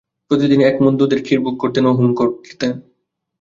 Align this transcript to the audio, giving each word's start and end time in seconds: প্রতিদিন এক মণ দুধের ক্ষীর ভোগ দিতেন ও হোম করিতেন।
প্রতিদিন 0.31 0.59
এক 0.61 0.75
মণ 0.81 0.93
দুধের 0.99 1.21
ক্ষীর 1.23 1.39
ভোগ 1.43 1.55
দিতেন 1.61 1.83
ও 1.85 1.97
হোম 1.97 2.09
করিতেন। 2.19 2.71